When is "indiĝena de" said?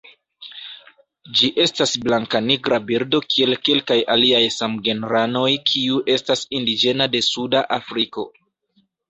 6.63-7.23